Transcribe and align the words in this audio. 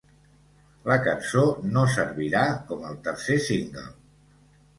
La 0.91 0.95
cançó 1.07 1.43
no 1.75 1.83
servirà 1.97 2.41
com 2.73 2.89
el 2.93 2.99
tercer 3.09 3.37
single. 3.51 3.87